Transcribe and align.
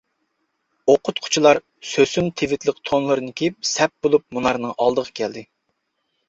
ئوقۇتقۇچىلار 0.93 1.59
سۆسۈن 1.89 2.29
تىۋىتلىق 2.41 2.79
تونلىرىنى 2.91 3.35
كىيىپ، 3.43 3.69
سەپ 3.73 3.95
بولۇپ 4.07 4.27
مۇنارنىڭ 4.39 4.75
ئالدىغا 4.87 5.15
كەلدى. 5.23 5.47